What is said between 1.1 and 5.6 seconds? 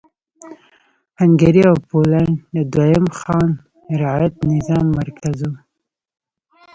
هنګري او پولنډ د دویم خان رعیت نظام مرکز و.